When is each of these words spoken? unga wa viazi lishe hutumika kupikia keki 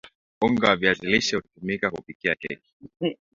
unga 0.41 0.67
wa 0.69 0.75
viazi 0.75 1.07
lishe 1.07 1.35
hutumika 1.35 1.91
kupikia 1.91 2.35
keki 2.35 2.73